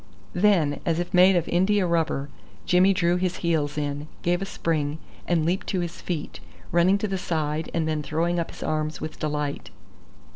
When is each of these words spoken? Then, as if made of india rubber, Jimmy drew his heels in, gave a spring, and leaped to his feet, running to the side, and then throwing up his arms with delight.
Then, 0.33 0.79
as 0.83 0.97
if 0.97 1.13
made 1.13 1.35
of 1.35 1.47
india 1.47 1.85
rubber, 1.85 2.29
Jimmy 2.65 2.91
drew 2.91 3.17
his 3.17 3.37
heels 3.45 3.77
in, 3.77 4.07
gave 4.23 4.41
a 4.41 4.45
spring, 4.45 4.97
and 5.27 5.45
leaped 5.45 5.67
to 5.67 5.79
his 5.81 6.01
feet, 6.01 6.39
running 6.71 6.97
to 6.97 7.07
the 7.07 7.19
side, 7.19 7.69
and 7.71 7.87
then 7.87 8.01
throwing 8.01 8.39
up 8.39 8.49
his 8.49 8.63
arms 8.63 8.99
with 8.99 9.19
delight. 9.19 9.69